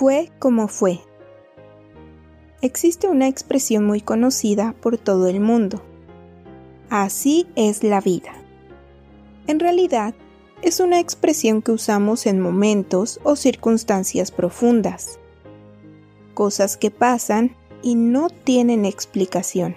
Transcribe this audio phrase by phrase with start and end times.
[0.00, 1.00] Fue como fue.
[2.62, 5.82] Existe una expresión muy conocida por todo el mundo.
[6.88, 8.32] Así es la vida.
[9.46, 10.14] En realidad,
[10.62, 15.18] es una expresión que usamos en momentos o circunstancias profundas.
[16.32, 19.76] Cosas que pasan y no tienen explicación.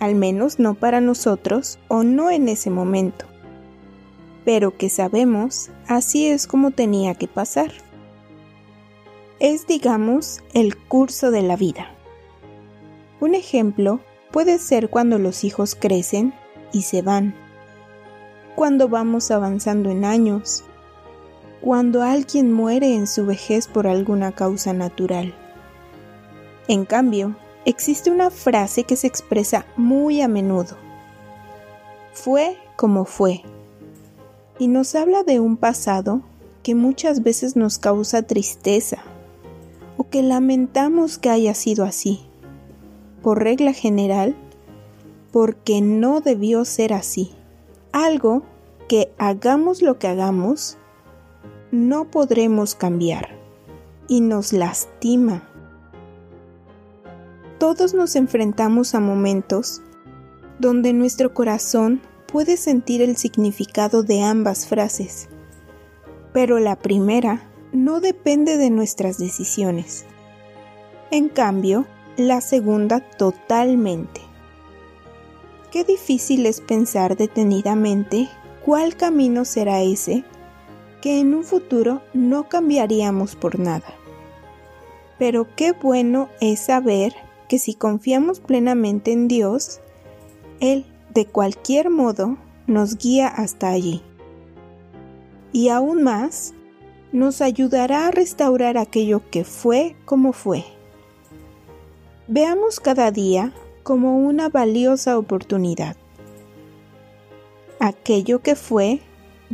[0.00, 3.26] Al menos no para nosotros o no en ese momento.
[4.44, 7.70] Pero que sabemos, así es como tenía que pasar
[9.40, 11.90] es, digamos, el curso de la vida.
[13.20, 14.00] Un ejemplo
[14.32, 16.34] puede ser cuando los hijos crecen
[16.72, 17.34] y se van,
[18.56, 20.64] cuando vamos avanzando en años,
[21.60, 25.34] cuando alguien muere en su vejez por alguna causa natural.
[26.66, 30.76] En cambio, existe una frase que se expresa muy a menudo.
[32.12, 33.42] Fue como fue.
[34.58, 36.22] Y nos habla de un pasado
[36.64, 38.98] que muchas veces nos causa tristeza
[39.98, 42.20] o que lamentamos que haya sido así.
[43.22, 44.34] Por regla general,
[45.32, 47.32] porque no debió ser así.
[47.92, 48.44] Algo
[48.88, 50.78] que hagamos lo que hagamos,
[51.70, 53.36] no podremos cambiar
[54.08, 55.42] y nos lastima.
[57.58, 59.82] Todos nos enfrentamos a momentos
[60.60, 65.28] donde nuestro corazón puede sentir el significado de ambas frases,
[66.32, 67.42] pero la primera
[67.72, 70.04] no depende de nuestras decisiones.
[71.10, 71.86] En cambio,
[72.16, 74.20] la segunda totalmente.
[75.70, 78.28] Qué difícil es pensar detenidamente
[78.64, 80.24] cuál camino será ese
[81.00, 83.94] que en un futuro no cambiaríamos por nada.
[85.18, 87.14] Pero qué bueno es saber
[87.48, 89.80] que si confiamos plenamente en Dios,
[90.60, 92.36] Él de cualquier modo
[92.66, 94.02] nos guía hasta allí.
[95.52, 96.54] Y aún más,
[97.12, 100.64] nos ayudará a restaurar aquello que fue como fue.
[102.26, 103.52] Veamos cada día
[103.82, 105.96] como una valiosa oportunidad.
[107.80, 109.00] Aquello que fue,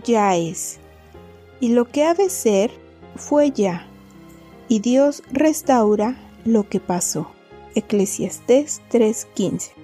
[0.02, 0.78] ya es,
[1.60, 2.70] y lo que ha de ser,
[3.16, 3.86] fue ya,
[4.68, 7.30] y Dios restaura lo que pasó.
[7.74, 9.83] Eclesiastés 3:15